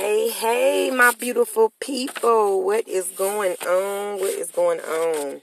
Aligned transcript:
Hey, 0.00 0.28
hey, 0.30 0.90
my 0.94 1.12
beautiful 1.18 1.72
people. 1.80 2.64
What 2.64 2.86
is 2.86 3.08
going 3.08 3.56
on? 3.66 4.20
What 4.20 4.32
is 4.32 4.52
going 4.52 4.78
on? 4.78 5.42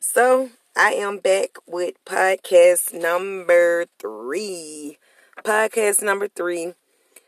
So, 0.00 0.48
I 0.74 0.92
am 0.94 1.18
back 1.18 1.50
with 1.66 2.02
podcast 2.06 2.98
number 2.98 3.84
three. 3.98 4.96
Podcast 5.44 6.02
number 6.02 6.28
three. 6.28 6.72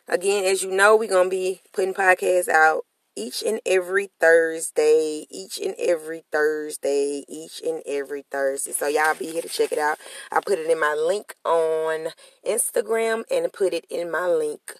Again, 0.09 0.45
as 0.47 0.63
you 0.63 0.71
know, 0.71 0.97
we're 0.97 1.11
going 1.11 1.27
to 1.27 1.31
be 1.31 1.61
putting 1.75 1.93
podcasts 1.93 2.49
out 2.49 2.87
each 3.15 3.43
and 3.43 3.61
every 3.67 4.09
Thursday, 4.19 5.27
each 5.31 5.59
and 5.59 5.75
every 5.79 6.25
Thursday, 6.33 7.27
each 7.29 7.61
and 7.61 7.83
every 7.85 8.25
Thursday. 8.31 8.73
So 8.73 8.89
y'all 8.89 9.15
be 9.15 9.27
here 9.27 9.43
to 9.43 9.49
check 9.51 9.73
it 9.73 9.79
out. 9.79 9.99
I 10.33 10.41
put 10.41 10.59
it 10.59 10.71
in 10.71 10.81
my 10.81 10.95
link 10.95 11.35
on 11.45 12.13
Instagram 12.49 13.25
and 13.31 13.53
put 13.53 13.75
it 13.75 13.85
in 13.91 14.11
my 14.11 14.27
link 14.27 14.77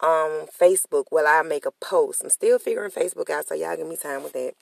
on 0.00 0.46
Facebook 0.46 1.06
while 1.10 1.26
I 1.26 1.42
make 1.42 1.66
a 1.66 1.70
post. 1.70 2.22
I'm 2.22 2.30
still 2.30 2.58
figuring 2.58 2.90
Facebook 2.90 3.30
out, 3.30 3.48
so 3.48 3.54
y'all 3.54 3.76
give 3.76 3.86
me 3.86 3.96
time 3.96 4.22
with 4.22 4.32
that. 4.34 4.54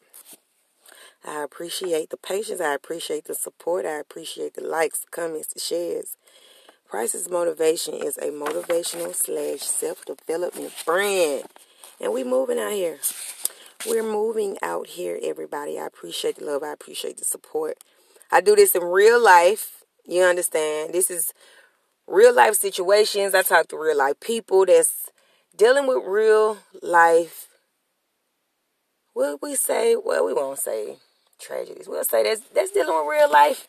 I 1.25 1.43
appreciate 1.43 2.11
the 2.11 2.17
patience. 2.17 2.61
I 2.61 2.75
appreciate 2.75 3.25
the 3.25 3.35
support. 3.35 3.87
I 3.87 3.99
appreciate 3.99 4.55
the 4.55 4.63
likes, 4.63 5.05
comments, 5.11 5.61
shares. 5.63 6.17
Price's 6.89 7.31
Motivation 7.31 7.95
is 7.95 8.19
a 8.19 8.31
motivational 8.31 9.15
slash 9.15 9.63
self 9.63 10.05
development 10.05 10.73
brand. 10.85 11.45
And 12.01 12.13
we 12.13 12.25
moving 12.25 12.59
out 12.59 12.73
here. 12.73 12.99
We're 13.87 14.03
moving 14.03 14.59
out 14.63 14.89
here, 14.89 15.19
everybody. 15.23 15.79
I 15.79 15.87
appreciate 15.87 16.37
the 16.37 16.45
love. 16.45 16.63
I 16.63 16.73
appreciate 16.73 17.19
the 17.19 17.25
support. 17.25 17.79
I 18.31 18.41
do 18.41 18.55
this 18.55 18.75
in 18.75 18.83
real 18.83 19.23
life. 19.23 19.83
You 20.07 20.23
understand? 20.23 20.93
This 20.93 21.11
is 21.11 21.33
real 22.07 22.35
life 22.35 22.55
situations. 22.55 23.35
I 23.35 23.43
talk 23.43 23.69
to 23.69 23.79
real 23.79 23.97
life 23.97 24.21
people 24.21 24.67
that's 24.67 25.11
dealing 25.57 25.87
with 25.87 26.05
real 26.07 26.59
life, 26.83 27.49
what 29.13 29.41
we 29.43 29.55
say, 29.55 29.97
well, 29.97 30.25
we 30.25 30.35
won't 30.35 30.59
say 30.59 30.97
tragedies. 31.39 31.87
We'll 31.89 32.05
say 32.05 32.23
that's 32.23 32.43
that's 32.55 32.73
dealing 32.73 32.95
with 32.95 33.17
real 33.17 33.31
life 33.31 33.69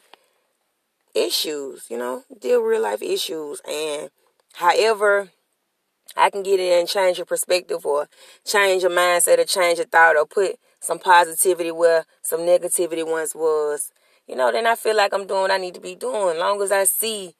issues, 1.13 1.85
you 1.89 1.97
know, 1.97 2.23
deal 2.39 2.61
real 2.61 2.81
life 2.81 3.01
issues. 3.01 3.61
And 3.69 4.09
however 4.53 5.29
I 6.15 6.29
can 6.29 6.43
get 6.43 6.59
in 6.59 6.79
and 6.79 6.87
change 6.87 7.17
your 7.17 7.25
perspective 7.25 7.85
or 7.85 8.07
change 8.45 8.83
your 8.83 8.91
mindset 8.91 9.39
or 9.39 9.45
change 9.45 9.77
your 9.79 9.87
thought 9.87 10.15
or 10.15 10.25
put 10.25 10.57
some 10.79 10.99
positivity 10.99 11.71
where 11.71 12.05
some 12.21 12.41
negativity 12.41 13.05
once 13.05 13.35
was, 13.35 13.91
you 14.27 14.35
know, 14.35 14.51
then 14.51 14.67
I 14.67 14.75
feel 14.75 14.95
like 14.95 15.13
I'm 15.13 15.27
doing 15.27 15.41
what 15.41 15.51
I 15.51 15.57
need 15.57 15.73
to 15.75 15.81
be 15.81 15.95
doing. 15.95 16.37
Long 16.37 16.61
as 16.61 16.71
I 16.71 16.83
see 16.83 17.35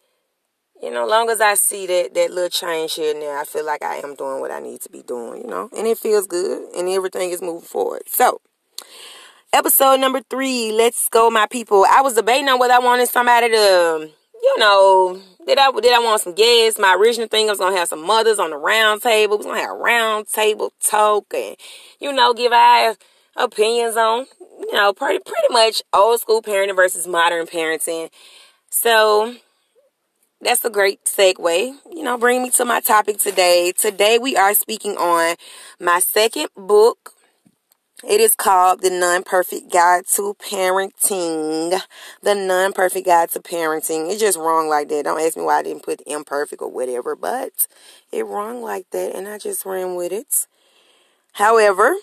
you 0.82 0.92
know, 0.92 1.06
long 1.06 1.30
as 1.30 1.42
I 1.42 1.56
see 1.56 1.88
that 1.88 2.14
that 2.14 2.32
little 2.32 2.50
change 2.50 2.96
here 2.96 3.14
and 3.14 3.22
there, 3.22 3.38
I 3.38 3.46
feel 3.46 3.66
like 3.66 3.84
I 3.84 3.96
am 3.98 4.16
doing 4.16 4.42
what 4.42 4.52
I 4.52 4.60
need 4.60 4.82
to 4.82 4.90
be 4.90 5.02
doing, 5.02 5.42
you 5.42 5.48
know, 5.48 5.70
and 5.76 5.88
it 5.88 5.98
feels 5.98 6.28
good 6.28 6.70
and 6.76 6.90
everything 6.90 7.32
is 7.32 7.42
moving 7.42 7.62
forward. 7.62 8.04
So, 8.08 8.42
episode 9.54 10.00
number 10.00 10.22
three, 10.30 10.72
let's 10.72 11.08
go, 11.10 11.30
my 11.30 11.48
people. 11.48 11.86
I 11.90 12.02
was 12.02 12.16
debating 12.16 12.50
on 12.50 12.60
whether 12.60 12.74
I 12.74 12.80
wanted 12.80 13.08
somebody 13.10 13.50
to, 13.50 13.96
um, 13.96 14.10
you 14.44 14.58
know, 14.58 15.22
did 15.48 15.58
I 15.58 15.72
did 15.72 15.94
I 15.94 16.00
want 16.00 16.22
some 16.22 16.34
guests? 16.34 16.80
My 16.80 16.96
original 16.96 17.28
thing 17.28 17.48
I 17.48 17.52
was 17.52 17.60
gonna 17.60 17.78
have 17.78 17.88
some 17.88 18.06
mothers 18.06 18.40
on 18.40 18.50
the 18.50 18.58
round 18.58 19.02
table. 19.02 19.38
We 19.38 19.46
was 19.46 19.46
gonna 19.46 19.62
have 19.62 19.72
a 19.72 19.80
round 19.80 20.28
table 20.28 20.74
talk 20.84 21.34
and, 21.34 21.56
you 22.00 22.12
know, 22.12 22.34
give 22.34 22.52
our 22.52 22.96
opinions 23.38 23.96
on, 23.96 24.26
you 24.60 24.74
know, 24.74 24.94
pretty 24.94 25.20
pretty 25.20 25.54
much 25.54 25.82
old 25.94 26.20
school 26.20 26.42
parenting 26.42 26.76
versus 26.76 27.08
modern 27.08 27.46
parenting. 27.46 28.10
So 28.70 29.36
that's 30.46 30.64
a 30.64 30.70
great 30.70 31.04
segue. 31.06 31.76
You 31.92 32.04
know, 32.04 32.18
bring 32.18 32.44
me 32.44 32.52
to 32.52 32.66
my 32.66 32.80
topic 32.80 33.18
today. 33.18 33.74
Today 33.76 34.20
we 34.20 34.38
are 34.38 34.54
speaking 34.54 34.96
on 34.96 35.36
my 35.80 36.00
second 36.00 36.50
book. 36.56 37.14
It 38.08 38.22
is 38.22 38.36
called 38.36 38.82
The 38.82 38.92
Non 38.92 39.24
Perfect 39.24 39.72
Guide 39.72 40.06
to 40.14 40.36
Parenting. 40.36 41.82
The 42.22 42.36
Non 42.36 42.74
Perfect 42.74 43.08
Guide 43.08 43.32
to 43.32 43.40
Parenting. 43.40 44.12
It's 44.12 44.20
just 44.20 44.38
wrong 44.38 44.70
like 44.70 44.90
that. 44.90 45.06
Don't 45.06 45.20
ask 45.20 45.36
me 45.36 45.44
why 45.44 45.60
I 45.60 45.64
didn't 45.64 45.84
put 45.84 46.02
imperfect 46.06 46.62
or 46.62 46.70
whatever, 46.70 47.16
but 47.16 47.68
it 48.12 48.26
wrong 48.28 48.62
like 48.62 48.90
that 48.92 49.16
and 49.16 49.28
I 49.28 49.40
just 49.40 49.66
ran 49.66 49.96
with 49.96 50.12
it. 50.12 50.46
However, 51.34 51.96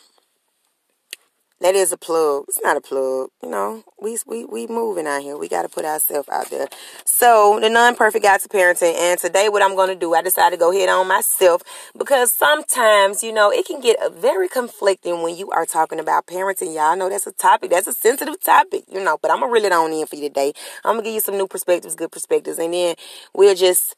that 1.63 1.75
is 1.75 1.93
a 1.93 1.97
plug. 1.97 2.45
It's 2.49 2.61
not 2.63 2.77
a 2.77 2.81
plug, 2.81 3.31
you 3.43 3.49
know. 3.49 3.85
We 4.01 4.19
we 4.27 4.45
we 4.45 4.67
moving 4.67 5.07
out 5.07 5.23
here. 5.23 5.37
We 5.37 5.49
got 5.49 5.63
to 5.63 5.69
put 5.69 5.85
ourselves 5.85 6.29
out 6.29 6.51
there. 6.51 6.67
So 7.05 7.59
the 7.61 7.71
non-perfect 7.71 8.23
guide 8.23 8.41
to 8.41 8.49
parenting, 8.49 8.95
and 8.95 9.19
today 9.19 9.49
what 9.49 9.63
I'm 9.63 9.77
going 9.77 9.89
to 9.89 9.95
do, 9.95 10.15
I 10.15 10.23
decided 10.23 10.57
to 10.57 10.61
go 10.61 10.73
ahead 10.73 10.89
on 10.89 11.07
myself 11.09 11.63
because 11.97 12.33
sometimes 12.33 13.23
you 13.23 13.33
know 13.33 13.51
it 13.51 13.67
can 13.67 13.81
get 13.81 13.97
uh, 14.01 14.11
very 14.11 14.49
conflicting 14.49 15.23
when 15.23 15.37
you 15.37 15.51
are 15.51 15.65
talking 15.65 16.01
about 16.01 16.27
parenting. 16.27 16.75
Y'all 16.75 16.97
know 16.97 17.09
that's 17.09 17.27
a 17.27 17.33
topic. 17.33 17.71
That's 17.71 17.87
a 17.87 17.93
sensitive 17.93 18.41
topic, 18.41 18.85
you 18.91 19.03
know. 19.03 19.19
But 19.23 19.31
I'm 19.31 19.41
gonna 19.41 19.53
reel 19.53 19.65
it 19.65 19.73
on 19.73 19.93
in 19.93 20.07
for 20.07 20.17
you 20.17 20.29
today. 20.29 20.53
I'm 20.85 20.97
gonna 20.97 21.05
give 21.05 21.15
you 21.15 21.21
some 21.21 21.37
new 21.37 21.47
perspectives, 21.47 21.95
good 21.95 22.13
perspectives, 22.13 22.59
and 22.59 22.75
then 22.75 22.97
we'll 23.35 23.55
just 23.55 23.95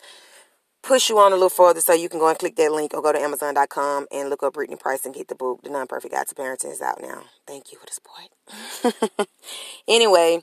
push 0.84 1.08
you 1.08 1.18
on 1.18 1.32
a 1.32 1.34
little 1.34 1.48
further 1.48 1.80
so 1.80 1.94
you 1.94 2.08
can 2.08 2.18
go 2.18 2.28
and 2.28 2.38
click 2.38 2.56
that 2.56 2.70
link 2.70 2.92
or 2.94 3.02
go 3.02 3.12
to 3.12 3.18
Amazon.com 3.18 4.06
and 4.12 4.28
look 4.28 4.42
up 4.42 4.54
Brittany 4.54 4.76
Price 4.76 5.04
and 5.04 5.14
get 5.14 5.28
the 5.28 5.34
book, 5.34 5.62
The 5.62 5.70
Non 5.70 5.86
Perfect 5.86 6.14
Guide 6.14 6.26
to 6.28 6.34
Parenting, 6.34 6.72
is 6.72 6.82
out 6.82 7.00
now. 7.00 7.22
Thank 7.46 7.72
you 7.72 7.78
for 7.78 7.86
the 7.86 7.92
support. 7.92 9.28
anyway, 9.88 10.42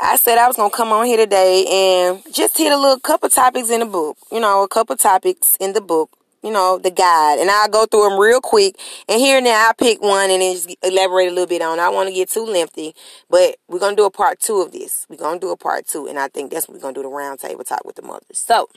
I 0.00 0.16
said 0.16 0.38
I 0.38 0.46
was 0.46 0.56
going 0.56 0.70
to 0.70 0.76
come 0.76 0.92
on 0.92 1.06
here 1.06 1.16
today 1.16 1.66
and 1.68 2.22
just 2.32 2.56
hit 2.56 2.72
a 2.72 2.78
little 2.78 3.00
couple 3.00 3.28
topics 3.28 3.70
in 3.70 3.80
the 3.80 3.86
book. 3.86 4.16
You 4.30 4.38
know, 4.38 4.62
a 4.62 4.68
couple 4.68 4.96
topics 4.96 5.56
in 5.60 5.72
the 5.72 5.80
book. 5.80 6.10
You 6.40 6.52
know, 6.52 6.78
the 6.78 6.92
guide. 6.92 7.40
And 7.40 7.50
I'll 7.50 7.68
go 7.68 7.84
through 7.84 8.08
them 8.08 8.18
real 8.20 8.40
quick. 8.40 8.76
And 9.08 9.20
here 9.20 9.38
and 9.38 9.46
there, 9.46 9.58
I'll 9.58 9.74
pick 9.74 10.00
one 10.00 10.30
and 10.30 10.40
then 10.40 10.54
just 10.54 10.72
elaborate 10.84 11.26
a 11.26 11.30
little 11.30 11.48
bit 11.48 11.62
on. 11.62 11.80
It. 11.80 11.82
I 11.82 11.88
want 11.88 12.08
to 12.08 12.14
get 12.14 12.30
too 12.30 12.44
lengthy. 12.44 12.94
But 13.28 13.56
we're 13.66 13.80
going 13.80 13.96
to 13.96 14.02
do 14.02 14.06
a 14.06 14.10
part 14.10 14.38
two 14.38 14.60
of 14.60 14.70
this. 14.70 15.04
We're 15.10 15.16
going 15.16 15.40
to 15.40 15.46
do 15.46 15.50
a 15.50 15.56
part 15.56 15.88
two. 15.88 16.06
And 16.06 16.16
I 16.16 16.28
think 16.28 16.52
that's 16.52 16.68
what 16.68 16.76
we're 16.76 16.80
going 16.82 16.94
to 16.94 17.02
do 17.02 17.08
the 17.08 17.12
roundtable 17.12 17.66
talk 17.66 17.84
with 17.84 17.96
the 17.96 18.02
mothers. 18.02 18.38
So, 18.38 18.68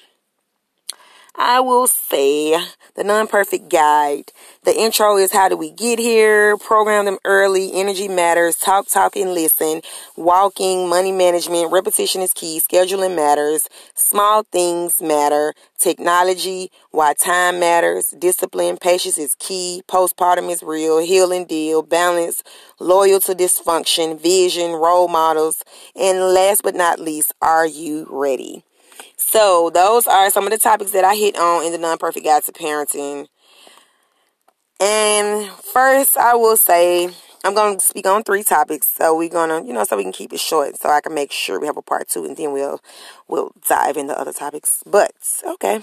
I 1.35 1.61
will 1.61 1.87
say 1.87 2.51
the 2.95 3.03
non 3.03 3.27
perfect 3.27 3.69
guide. 3.69 4.31
The 4.63 4.77
intro 4.77 5.17
is 5.17 5.31
how 5.31 5.47
do 5.47 5.55
we 5.55 5.71
get 5.71 5.97
here? 5.97 6.57
Program 6.57 7.05
them 7.05 7.19
early. 7.23 7.71
Energy 7.73 8.07
matters. 8.07 8.57
Talk, 8.57 8.87
talk, 8.87 9.15
and 9.15 9.33
listen. 9.33 9.81
Walking, 10.17 10.89
money 10.89 11.11
management. 11.11 11.71
Repetition 11.71 12.21
is 12.21 12.33
key. 12.33 12.59
Scheduling 12.59 13.15
matters. 13.15 13.69
Small 13.95 14.43
things 14.43 15.01
matter. 15.01 15.53
Technology, 15.79 16.69
why 16.91 17.13
time 17.13 17.59
matters. 17.59 18.13
Discipline, 18.19 18.77
patience 18.77 19.17
is 19.17 19.35
key. 19.35 19.83
Postpartum 19.87 20.51
is 20.51 20.61
real. 20.61 20.99
Healing 20.99 21.45
deal. 21.45 21.81
Balance. 21.81 22.43
Loyal 22.79 23.21
to 23.21 23.33
dysfunction. 23.33 24.19
Vision. 24.19 24.73
Role 24.73 25.07
models. 25.07 25.63
And 25.95 26.19
last 26.19 26.61
but 26.61 26.75
not 26.75 26.99
least, 26.99 27.33
are 27.41 27.65
you 27.65 28.05
ready? 28.09 28.65
So 29.31 29.69
those 29.69 30.07
are 30.07 30.29
some 30.29 30.43
of 30.43 30.51
the 30.51 30.57
topics 30.57 30.91
that 30.91 31.05
I 31.05 31.15
hit 31.15 31.37
on 31.37 31.63
in 31.63 31.71
the 31.71 31.77
non-perfect 31.77 32.25
guide 32.25 32.43
to 32.43 32.51
parenting. 32.51 33.27
And 34.81 35.49
first, 35.49 36.17
I 36.17 36.35
will 36.35 36.57
say 36.57 37.09
I'm 37.45 37.55
going 37.55 37.79
to 37.79 37.85
speak 37.85 38.05
on 38.05 38.23
three 38.23 38.43
topics. 38.43 38.87
So 38.87 39.15
we're 39.15 39.29
going 39.29 39.49
to, 39.49 39.65
you 39.65 39.73
know, 39.73 39.85
so 39.85 39.95
we 39.95 40.03
can 40.03 40.11
keep 40.11 40.33
it 40.33 40.41
short, 40.41 40.75
so 40.77 40.89
I 40.89 40.99
can 40.99 41.13
make 41.13 41.31
sure 41.31 41.61
we 41.61 41.67
have 41.67 41.77
a 41.77 41.81
part 41.81 42.09
two, 42.09 42.25
and 42.25 42.35
then 42.35 42.51
we'll 42.51 42.81
we'll 43.29 43.53
dive 43.69 43.95
into 43.95 44.19
other 44.19 44.33
topics. 44.33 44.83
But 44.85 45.13
okay, 45.45 45.79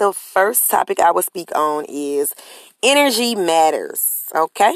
the 0.00 0.12
first 0.12 0.68
topic 0.68 0.98
I 0.98 1.12
will 1.12 1.22
speak 1.22 1.54
on 1.54 1.84
is 1.88 2.34
energy 2.82 3.36
matters. 3.36 4.24
Okay, 4.34 4.74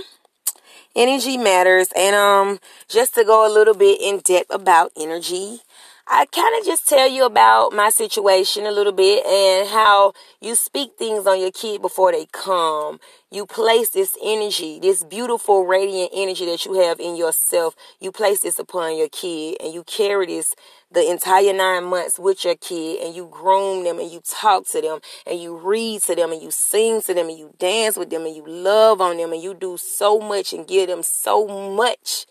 energy 0.94 1.36
matters, 1.36 1.88
and 1.96 2.14
um, 2.14 2.60
just 2.88 3.16
to 3.16 3.24
go 3.24 3.44
a 3.44 3.52
little 3.52 3.74
bit 3.74 4.00
in 4.00 4.20
depth 4.20 4.54
about 4.54 4.92
energy. 4.96 5.62
I 6.10 6.24
kind 6.24 6.58
of 6.58 6.64
just 6.64 6.88
tell 6.88 7.06
you 7.06 7.26
about 7.26 7.74
my 7.74 7.90
situation 7.90 8.64
a 8.64 8.72
little 8.72 8.94
bit 8.94 9.26
and 9.26 9.68
how 9.68 10.14
you 10.40 10.54
speak 10.54 10.92
things 10.98 11.26
on 11.26 11.38
your 11.38 11.50
kid 11.50 11.82
before 11.82 12.12
they 12.12 12.24
come. 12.32 12.98
You 13.30 13.44
place 13.44 13.90
this 13.90 14.16
energy, 14.24 14.78
this 14.80 15.04
beautiful 15.04 15.66
radiant 15.66 16.10
energy 16.14 16.46
that 16.46 16.64
you 16.64 16.80
have 16.80 16.98
in 16.98 17.14
yourself. 17.14 17.76
You 18.00 18.10
place 18.10 18.40
this 18.40 18.58
upon 18.58 18.96
your 18.96 19.10
kid 19.10 19.58
and 19.60 19.74
you 19.74 19.84
carry 19.84 20.24
this 20.24 20.54
the 20.90 21.10
entire 21.10 21.52
nine 21.52 21.84
months 21.84 22.18
with 22.18 22.42
your 22.42 22.56
kid 22.56 23.04
and 23.04 23.14
you 23.14 23.28
groom 23.30 23.84
them 23.84 23.98
and 23.98 24.10
you 24.10 24.22
talk 24.26 24.66
to 24.68 24.80
them 24.80 25.00
and 25.26 25.38
you 25.38 25.58
read 25.58 26.00
to 26.02 26.14
them 26.14 26.32
and 26.32 26.42
you 26.42 26.50
sing 26.50 27.02
to 27.02 27.12
them 27.12 27.28
and 27.28 27.38
you 27.38 27.52
dance 27.58 27.98
with 27.98 28.08
them 28.08 28.24
and 28.24 28.34
you 28.34 28.46
love 28.46 29.02
on 29.02 29.18
them 29.18 29.34
and 29.34 29.42
you 29.42 29.52
do 29.52 29.76
so 29.76 30.18
much 30.18 30.54
and 30.54 30.66
give 30.66 30.88
them 30.88 31.02
so 31.02 31.46
much 31.46 32.24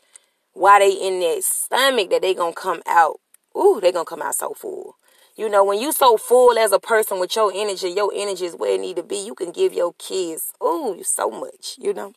while 0.54 0.80
they 0.80 0.94
in 0.94 1.20
their 1.20 1.40
stomach 1.44 2.10
that 2.10 2.24
they 2.24 2.34
gonna 2.34 2.54
come 2.54 2.82
out 2.88 3.20
ooh, 3.58 3.80
they're 3.82 3.92
gonna 3.92 4.06
come 4.06 4.22
out 4.22 4.36
so 4.36 4.54
full. 4.54 4.96
You 5.36 5.50
know, 5.50 5.64
when 5.64 5.80
you 5.80 5.92
so 5.92 6.18
full 6.18 6.58
as 6.58 6.72
a 6.72 6.80
person 6.80 7.20
with 7.20 7.36
your 7.36 7.52
energy, 7.54 7.90
your 7.90 8.12
energy 8.16 8.46
is 8.46 8.56
where 8.56 8.74
it 8.74 8.82
need 8.82 8.96
to 8.96 9.04
be. 9.04 9.18
You 9.18 9.36
can 9.36 9.52
give 9.52 9.72
your 9.74 9.94
kids, 10.00 10.54
ooh, 10.64 11.02
so 11.04 11.30
much, 11.30 11.78
you 11.80 11.94
know. 11.94 12.14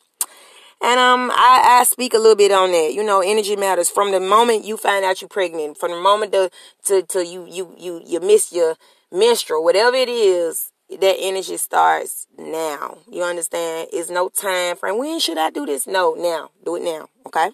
And 0.82 0.98
um, 0.98 1.30
I, 1.34 1.80
I 1.80 1.84
speak 1.84 2.14
a 2.14 2.18
little 2.18 2.36
bit 2.36 2.50
on 2.50 2.72
that. 2.72 2.94
You 2.94 3.04
know, 3.04 3.20
energy 3.20 3.56
matters. 3.56 3.90
From 3.90 4.12
the 4.12 4.20
moment 4.20 4.64
you 4.64 4.78
find 4.78 5.04
out 5.04 5.20
you're 5.20 5.28
pregnant, 5.28 5.76
from 5.76 5.90
the 5.90 6.00
moment 6.00 6.32
to 6.32 6.50
to, 6.84 7.02
to 7.02 7.26
you 7.26 7.46
you 7.46 7.74
you 7.78 8.02
you 8.06 8.20
miss 8.20 8.52
your 8.52 8.76
menstrual, 9.12 9.62
whatever 9.62 9.96
it 9.96 10.08
is, 10.08 10.72
that 10.88 11.16
energy 11.18 11.58
starts 11.58 12.26
now. 12.38 12.98
You 13.10 13.22
understand? 13.22 13.88
It's 13.92 14.08
no 14.08 14.30
time 14.30 14.76
frame. 14.76 14.98
When 14.98 15.20
should 15.20 15.38
I 15.38 15.50
do 15.50 15.66
this? 15.66 15.86
No, 15.86 16.14
now. 16.14 16.50
Do 16.64 16.76
it 16.76 16.82
now. 16.82 17.08
Okay. 17.26 17.50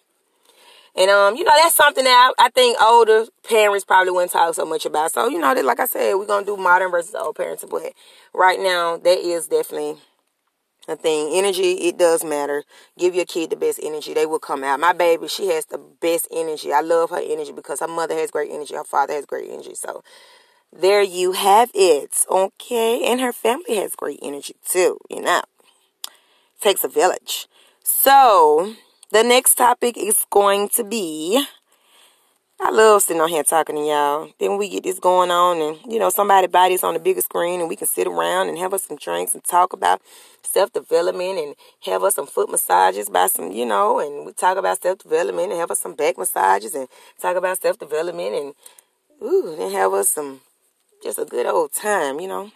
And 0.96 1.10
um, 1.10 1.36
you 1.36 1.44
know, 1.44 1.52
that's 1.56 1.76
something 1.76 2.04
that 2.04 2.32
I, 2.38 2.46
I, 2.46 2.48
think 2.50 2.80
older 2.80 3.26
parents 3.46 3.84
probably 3.84 4.12
wouldn't 4.12 4.32
talk 4.32 4.54
so 4.54 4.64
much 4.64 4.86
about. 4.86 5.12
So, 5.12 5.28
you 5.28 5.38
know, 5.38 5.54
that 5.54 5.64
like 5.64 5.78
I 5.78 5.86
said, 5.86 6.14
we're 6.14 6.26
gonna 6.26 6.46
do 6.46 6.56
modern 6.56 6.90
versus 6.90 7.14
old 7.14 7.36
parents, 7.36 7.64
but 7.68 7.92
right 8.32 8.58
now 8.58 8.96
that 8.96 9.18
is 9.18 9.46
definitely 9.46 9.96
a 10.88 10.96
thing. 10.96 11.32
Energy, 11.34 11.72
it 11.72 11.98
does 11.98 12.24
matter. 12.24 12.64
Give 12.98 13.14
your 13.14 13.26
kid 13.26 13.50
the 13.50 13.56
best 13.56 13.80
energy. 13.82 14.14
They 14.14 14.24
will 14.24 14.38
come 14.38 14.64
out. 14.64 14.80
My 14.80 14.92
baby, 14.92 15.28
she 15.28 15.48
has 15.48 15.66
the 15.66 15.78
best 15.78 16.28
energy. 16.30 16.72
I 16.72 16.80
love 16.80 17.10
her 17.10 17.20
energy 17.22 17.52
because 17.52 17.80
her 17.80 17.88
mother 17.88 18.14
has 18.14 18.30
great 18.30 18.50
energy, 18.50 18.74
her 18.74 18.84
father 18.84 19.12
has 19.12 19.26
great 19.26 19.50
energy. 19.50 19.74
So 19.74 20.02
there 20.72 21.02
you 21.02 21.32
have 21.32 21.70
it. 21.74 22.24
Okay. 22.30 23.04
And 23.04 23.20
her 23.20 23.32
family 23.32 23.76
has 23.76 23.94
great 23.94 24.20
energy 24.22 24.54
too, 24.66 24.98
you 25.10 25.20
know. 25.20 25.42
Takes 26.60 26.84
a 26.84 26.88
village. 26.88 27.48
So 27.82 28.76
the 29.12 29.22
next 29.22 29.54
topic 29.54 29.96
is 29.96 30.26
going 30.30 30.68
to 30.70 30.84
be 30.84 31.46
I 32.58 32.70
love 32.70 33.02
sitting 33.02 33.20
on 33.20 33.28
here 33.28 33.42
talking 33.42 33.76
to 33.76 33.82
y'all. 33.82 34.30
Then 34.40 34.56
we 34.56 34.70
get 34.70 34.82
this 34.82 34.98
going 34.98 35.30
on 35.30 35.60
and, 35.60 35.92
you 35.92 35.98
know, 35.98 36.08
somebody 36.08 36.46
this 36.46 36.82
on 36.82 36.94
the 36.94 37.00
bigger 37.00 37.20
screen 37.20 37.60
and 37.60 37.68
we 37.68 37.76
can 37.76 37.86
sit 37.86 38.06
around 38.06 38.48
and 38.48 38.56
have 38.56 38.72
us 38.72 38.84
some 38.84 38.96
drinks 38.96 39.34
and 39.34 39.44
talk 39.44 39.74
about 39.74 40.00
self-development 40.42 41.38
and 41.38 41.54
have 41.82 42.02
us 42.02 42.14
some 42.14 42.26
foot 42.26 42.50
massages 42.50 43.10
by 43.10 43.26
some, 43.26 43.52
you 43.52 43.66
know, 43.66 44.00
and 44.00 44.24
we 44.24 44.32
talk 44.32 44.56
about 44.56 44.80
self-development 44.80 45.52
and 45.52 45.60
have 45.60 45.70
us 45.70 45.80
some 45.80 45.94
back 45.94 46.16
massages 46.16 46.74
and 46.74 46.88
talk 47.20 47.36
about 47.36 47.60
self-development 47.60 48.34
and, 48.34 48.54
ooh, 49.22 49.54
then 49.58 49.70
have 49.72 49.92
us 49.92 50.08
some, 50.08 50.40
just 51.02 51.18
a 51.18 51.26
good 51.26 51.44
old 51.44 51.74
time, 51.74 52.20
you 52.20 52.28
know. 52.28 52.50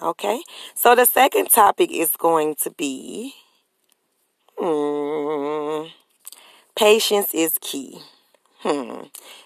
Okay. 0.00 0.42
So 0.74 0.94
the 0.94 1.04
second 1.04 1.50
topic 1.50 1.90
is 1.92 2.16
going 2.16 2.54
to 2.62 2.70
be, 2.70 3.34
hmm, 4.58 5.88
patience 6.80 7.34
is 7.34 7.58
key. 7.60 7.98
Hmm. 8.60 9.02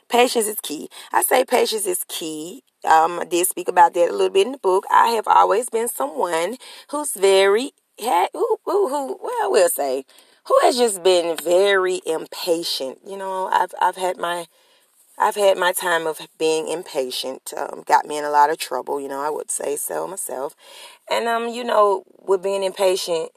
Patience 0.09 0.47
is 0.47 0.61
key. 0.63 0.89
I 1.13 1.23
say 1.23 1.45
patience 1.45 1.85
is 1.85 2.05
key. 2.07 2.63
Um, 2.85 3.19
I 3.19 3.25
did 3.25 3.49
speak 3.49 3.67
about 3.67 3.93
that 3.95 4.11
a 4.11 4.13
little 4.13 4.31
bit 4.31 4.47
in 4.47 4.53
the 4.53 4.59
book. 4.59 4.85
I 4.89 5.09
have 5.09 5.27
always 5.27 5.69
been 5.69 5.89
someone 5.89 6.59
who's 6.91 7.13
very 7.15 7.73
who 7.99 8.59
who, 8.65 8.89
who 8.89 9.19
well 9.21 9.51
we'll 9.51 9.69
say 9.69 10.05
who 10.47 10.57
has 10.63 10.77
just 10.77 11.03
been 11.03 11.37
very 11.43 12.03
impatient. 12.07 12.99
You 13.05 13.17
know, 13.17 13.49
I've 13.53 13.75
I've 13.83 13.97
had 13.97 14.17
my 14.17 14.47
I've 15.19 15.35
had 15.35 15.59
my 15.59 15.73
time 15.73 16.07
of 16.07 16.21
being 16.39 16.69
impatient. 16.69 17.53
Um, 17.57 17.83
got 17.85 18.07
me 18.07 18.17
in 18.17 18.25
a 18.25 18.31
lot 18.31 18.51
of 18.51 18.59
trouble. 18.59 19.01
You 19.01 19.09
know, 19.09 19.21
I 19.21 19.31
would 19.31 19.51
say 19.51 19.75
so 19.75 20.07
myself. 20.07 20.55
And 21.11 21.27
um, 21.27 21.49
you 21.49 21.65
know, 21.65 22.05
with 22.23 22.45
being 22.45 22.63
impatient, 22.63 23.31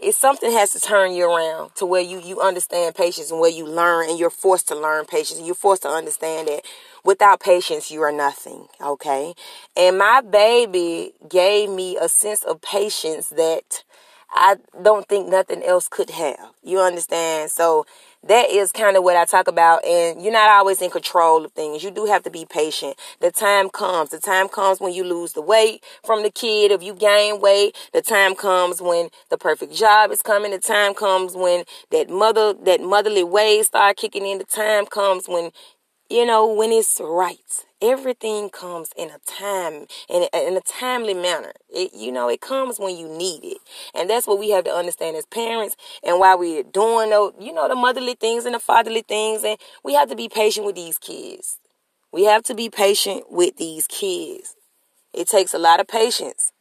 if 0.00 0.14
something 0.14 0.52
has 0.52 0.70
to 0.72 0.80
turn 0.80 1.12
you 1.12 1.30
around 1.30 1.74
to 1.76 1.86
where 1.86 2.00
you 2.00 2.20
you 2.20 2.40
understand 2.40 2.94
patience 2.94 3.30
and 3.30 3.40
where 3.40 3.50
you 3.50 3.66
learn 3.66 4.08
and 4.08 4.18
you're 4.18 4.30
forced 4.30 4.68
to 4.68 4.74
learn 4.74 5.04
patience 5.04 5.40
you're 5.40 5.54
forced 5.54 5.82
to 5.82 5.88
understand 5.88 6.48
that 6.48 6.62
without 7.04 7.40
patience 7.40 7.90
you 7.90 8.00
are 8.02 8.12
nothing 8.12 8.66
okay? 8.80 9.34
And 9.76 9.98
my 9.98 10.20
baby 10.20 11.12
gave 11.28 11.70
me 11.70 11.96
a 11.96 12.08
sense 12.08 12.42
of 12.44 12.60
patience 12.60 13.28
that 13.30 13.82
i 14.30 14.56
don't 14.82 15.08
think 15.08 15.28
nothing 15.28 15.62
else 15.62 15.88
could 15.88 16.10
have. 16.10 16.50
You 16.62 16.80
understand? 16.80 17.50
So 17.50 17.86
that 18.26 18.50
is 18.50 18.72
kind 18.72 18.96
of 18.96 19.04
what 19.04 19.16
I 19.16 19.24
talk 19.24 19.48
about. 19.48 19.84
And 19.84 20.22
you're 20.22 20.32
not 20.32 20.50
always 20.50 20.82
in 20.82 20.90
control 20.90 21.44
of 21.44 21.52
things. 21.52 21.82
You 21.82 21.90
do 21.90 22.06
have 22.06 22.22
to 22.24 22.30
be 22.30 22.46
patient. 22.48 22.96
The 23.20 23.30
time 23.30 23.70
comes. 23.70 24.10
The 24.10 24.18
time 24.18 24.48
comes 24.48 24.80
when 24.80 24.92
you 24.92 25.04
lose 25.04 25.32
the 25.32 25.42
weight 25.42 25.84
from 26.04 26.22
the 26.22 26.30
kid. 26.30 26.72
If 26.72 26.82
you 26.82 26.94
gain 26.94 27.40
weight, 27.40 27.76
the 27.92 28.02
time 28.02 28.34
comes 28.34 28.82
when 28.82 29.08
the 29.30 29.38
perfect 29.38 29.74
job 29.74 30.10
is 30.10 30.22
coming. 30.22 30.50
The 30.50 30.58
time 30.58 30.94
comes 30.94 31.34
when 31.34 31.64
that 31.90 32.10
mother, 32.10 32.54
that 32.64 32.80
motherly 32.80 33.24
ways 33.24 33.66
start 33.66 33.96
kicking 33.96 34.26
in. 34.26 34.38
The 34.38 34.44
time 34.44 34.86
comes 34.86 35.28
when, 35.28 35.50
you 36.08 36.26
know, 36.26 36.52
when 36.52 36.72
it's 36.72 37.00
right 37.02 37.64
everything 37.80 38.50
comes 38.50 38.90
in 38.96 39.10
a 39.10 39.18
time 39.26 39.86
in 40.08 40.26
a, 40.32 40.46
in 40.48 40.56
a 40.56 40.60
timely 40.60 41.14
manner. 41.14 41.52
It, 41.68 41.92
you 41.94 42.10
know 42.10 42.28
it 42.28 42.40
comes 42.40 42.78
when 42.78 42.96
you 42.96 43.08
need 43.08 43.44
it. 43.44 43.58
And 43.94 44.08
that's 44.08 44.26
what 44.26 44.38
we 44.38 44.50
have 44.50 44.64
to 44.64 44.70
understand 44.70 45.16
as 45.16 45.26
parents 45.26 45.76
and 46.02 46.18
why 46.18 46.34
we're 46.34 46.62
doing 46.62 47.10
those 47.10 47.32
you 47.38 47.52
know 47.52 47.68
the 47.68 47.74
motherly 47.74 48.14
things 48.14 48.44
and 48.44 48.54
the 48.54 48.58
fatherly 48.58 49.02
things. 49.02 49.44
And 49.44 49.58
we 49.84 49.94
have 49.94 50.08
to 50.08 50.16
be 50.16 50.28
patient 50.28 50.66
with 50.66 50.76
these 50.76 50.98
kids. 50.98 51.58
We 52.12 52.24
have 52.24 52.42
to 52.44 52.54
be 52.54 52.70
patient 52.70 53.24
with 53.30 53.56
these 53.56 53.86
kids. 53.86 54.56
It 55.12 55.28
takes 55.28 55.54
a 55.54 55.58
lot 55.58 55.80
of 55.80 55.88
patience. 55.88 56.52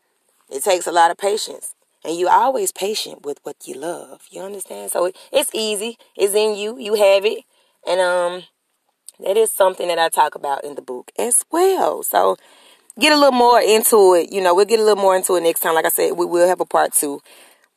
It 0.50 0.64
takes 0.64 0.88
a 0.88 0.92
lot 0.92 1.12
of 1.12 1.18
patience. 1.18 1.74
And 2.04 2.18
you're 2.18 2.32
always 2.32 2.72
patient 2.72 3.26
with 3.26 3.40
what 3.44 3.56
you 3.66 3.74
love. 3.74 4.22
You 4.30 4.42
understand? 4.42 4.92
So 4.92 5.06
it, 5.06 5.18
it's 5.32 5.52
easy. 5.54 5.98
It's 6.16 6.34
in 6.34 6.56
you. 6.56 6.78
You 6.78 6.94
have 6.96 7.26
it. 7.26 7.44
And 7.88 8.00
um 8.00 8.44
that 9.20 9.38
is 9.38 9.52
something 9.52 9.88
that 9.88 10.00
I 10.00 10.10
talk 10.10 10.36
about 10.36 10.64
in 10.64 10.76
the 10.76 10.82
book 10.82 11.12
as 11.18 11.46
well. 11.52 12.04
So 12.04 12.38
get 13.00 13.12
a 13.12 13.16
little 13.16 13.32
more 13.32 13.60
into 13.62 14.14
it. 14.16 14.32
You 14.32 14.42
know, 14.42 14.54
we'll 14.56 14.66
get 14.66 14.80
a 14.80 14.84
little 14.84 15.02
more 15.02 15.16
into 15.16 15.36
it 15.36 15.42
next 15.42 15.62
time. 15.62 15.76
Like 15.76 15.86
I 15.86 15.90
said, 15.90 16.12
we 16.12 16.26
will 16.26 16.48
have 16.48 16.62
a 16.62 16.66
part 16.66 16.94
two. 16.94 17.22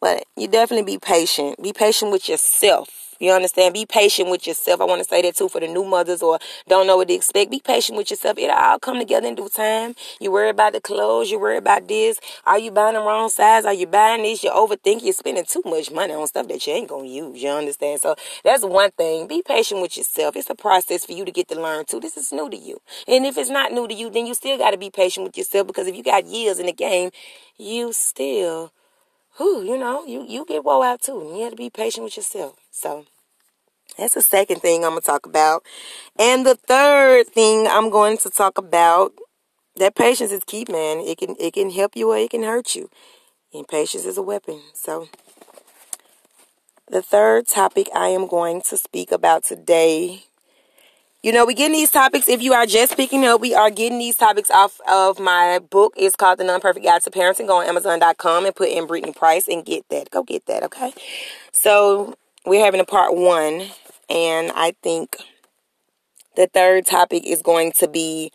But 0.01 0.25
you 0.37 0.49
definitely 0.49 0.95
be 0.95 0.99
patient. 0.99 1.63
Be 1.63 1.73
patient 1.73 2.13
with 2.13 2.29
yourself. 2.29 3.00
You 3.21 3.33
understand? 3.33 3.75
Be 3.75 3.85
patient 3.85 4.31
with 4.31 4.47
yourself. 4.47 4.81
I 4.81 4.85
want 4.85 5.03
to 5.03 5.09
say 5.09 5.21
that 5.21 5.37
too 5.37 5.51
for 5.51 5.61
the 5.61 5.69
new 5.69 5.85
mothers 5.85 6.23
or 6.23 6.39
don't 6.67 6.87
know 6.87 6.97
what 6.97 7.09
to 7.09 7.15
expect. 7.15 7.51
Be 7.51 7.61
patient 7.61 7.99
with 7.99 8.11
yourself. 8.11 8.39
It'll 8.39 8.57
all 8.57 8.79
come 8.79 8.99
together 8.99 9.29
in 9.29 9.35
due 9.35 9.51
time. 9.51 9.95
You 10.21 10.33
worry 10.33 10.49
about 10.49 10.73
the 10.73 10.81
clothes. 10.81 11.31
You 11.31 11.39
worry 11.39 11.59
about 11.59 11.87
this. 11.87 12.19
Are 12.47 12.59
you 12.59 12.71
buying 12.71 12.95
the 12.95 13.01
wrong 13.01 13.29
size? 13.29 13.67
Are 13.67 13.75
you 13.75 13.87
buying 13.87 14.23
this? 14.23 14.43
You 14.43 14.51
overthink. 14.51 15.05
You're 15.05 15.13
spending 15.13 15.45
too 15.45 15.63
much 15.67 15.91
money 15.91 16.15
on 16.15 16.27
stuff 16.29 16.49
that 16.49 16.67
you 16.67 16.73
ain't 16.73 16.89
going 16.89 17.05
to 17.05 17.11
use. 17.11 17.43
You 17.43 17.51
understand? 17.51 18.01
So 18.01 18.17
that's 18.43 18.65
one 18.65 18.91
thing. 18.93 19.29
Be 19.29 19.43
patient 19.43 19.83
with 19.83 19.99
yourself. 19.99 20.35
It's 20.35 20.49
a 20.49 20.55
process 20.55 21.05
for 21.05 21.13
you 21.13 21.27
to 21.27 21.31
get 21.31 21.49
to 21.49 21.61
learn 21.61 21.85
too. 21.85 22.01
This 22.01 22.17
is 22.17 22.33
new 22.33 22.49
to 22.49 22.57
you. 22.57 22.81
And 23.07 23.27
if 23.27 23.37
it's 23.37 23.51
not 23.51 23.71
new 23.73 23.87
to 23.87 23.95
you, 23.95 24.09
then 24.09 24.25
you 24.25 24.33
still 24.33 24.57
got 24.57 24.71
to 24.71 24.79
be 24.79 24.89
patient 24.89 25.25
with 25.25 25.37
yourself 25.37 25.67
because 25.67 25.87
if 25.87 25.95
you 25.95 26.03
got 26.03 26.25
years 26.25 26.59
in 26.59 26.65
the 26.65 26.73
game, 26.73 27.11
you 27.59 27.93
still 27.93 28.73
who, 29.41 29.65
you 29.65 29.79
know, 29.79 30.05
you, 30.05 30.23
you 30.29 30.45
get 30.45 30.65
woe 30.65 30.83
out 30.83 31.01
too. 31.01 31.19
And 31.19 31.35
You 31.35 31.45
have 31.45 31.53
to 31.53 31.57
be 31.57 31.71
patient 31.71 32.05
with 32.05 32.15
yourself. 32.15 32.57
So 32.71 33.07
that's 33.97 34.13
the 34.13 34.21
second 34.21 34.61
thing 34.61 34.85
I'm 34.85 34.95
to 34.95 35.01
talk 35.01 35.25
about. 35.25 35.65
And 36.19 36.45
the 36.45 36.57
third 36.57 37.29
thing 37.29 37.67
I'm 37.67 37.89
going 37.89 38.19
to 38.19 38.29
talk 38.29 38.59
about, 38.59 39.13
that 39.77 39.95
patience 39.95 40.31
is 40.31 40.45
key, 40.45 40.67
man. 40.69 40.99
It 40.99 41.17
can 41.17 41.37
it 41.41 41.55
can 41.55 41.71
help 41.71 41.97
you 41.97 42.11
or 42.11 42.19
it 42.19 42.31
can 42.31 42.43
hurt 42.43 42.75
you. 42.75 42.91
And 43.55 43.67
patience 43.67 44.05
is 44.05 44.19
a 44.19 44.23
weapon. 44.23 44.61
So 44.75 45.09
the 46.87 47.01
third 47.01 47.49
topic 47.49 47.89
I 47.95 48.09
am 48.09 48.27
going 48.27 48.61
to 48.69 48.77
speak 48.77 49.11
about 49.11 49.45
today 49.45 50.25
you 51.23 51.33
know, 51.33 51.45
we 51.45 51.55
getting 51.55 51.77
these 51.77 51.91
topics. 51.91 52.29
If 52.29 52.41
you 52.41 52.55
are 52.55 52.65
just 52.65 52.97
picking 52.97 53.27
up, 53.27 53.41
we 53.41 53.55
are 53.55 53.71
getting 53.71 53.99
these 53.99 54.17
topics 54.17 54.51
off 54.51 54.81
of 54.91 55.19
my 55.21 55.59
book. 55.59 55.93
It's 55.97 56.17
called 56.17 56.39
The 56.39 56.45
Non-Perfect 56.45 56.85
Guide 56.85 57.03
to 57.03 57.11
Parenting. 57.11 57.47
Go 57.47 57.59
on 57.59 57.67
Amazon.com 57.67 58.47
and 58.47 58.55
put 58.55 58.71
in 58.71 58.87
Brittany 58.87 59.13
Price 59.13 59.47
and 59.47 59.65
get 59.65 59.87
that. 59.91 60.11
Go 60.11 60.23
get 60.23 60.47
that, 60.47 60.63
okay? 60.65 60.95
So 61.53 62.15
we're 62.47 62.65
having 62.65 62.81
a 62.81 62.87
part 62.87 63.15
one, 63.15 63.67
and 64.09 64.51
I 64.55 64.75
think 64.83 65.17
the 66.37 66.47
third 66.47 66.87
topic 66.87 67.27
is 67.27 67.43
going 67.43 67.73
to 67.73 67.89
be 67.89 68.33